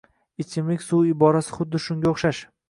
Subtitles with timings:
[0.43, 2.43] Ichimlik suv iborasi xuddi shunga oʻxshash